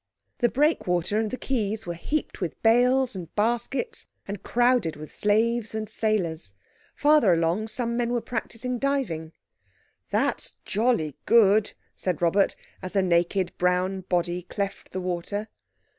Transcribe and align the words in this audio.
The 0.39 0.49
breakwater 0.49 1.19
and 1.19 1.29
the 1.29 1.37
quays 1.37 1.85
were 1.85 1.93
heaped 1.93 2.41
with 2.41 2.59
bales 2.63 3.15
and 3.15 3.27
baskets, 3.35 4.07
and 4.27 4.41
crowded 4.41 4.95
with 4.95 5.11
slaves 5.11 5.75
and 5.75 5.87
sailors. 5.87 6.53
Farther 6.95 7.33
along 7.33 7.67
some 7.67 7.97
men 7.97 8.11
were 8.11 8.19
practising 8.19 8.79
diving. 8.79 9.31
"That's 10.09 10.55
jolly 10.65 11.17
good," 11.27 11.73
said 11.95 12.19
Robert, 12.19 12.55
as 12.81 12.95
a 12.95 13.03
naked 13.03 13.55
brown 13.59 14.01
body 14.09 14.41
cleft 14.41 14.89
the 14.91 14.99
water. 15.01 15.49